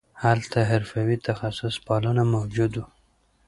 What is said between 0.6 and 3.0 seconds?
حرفوي تخصص پالنه موجود وو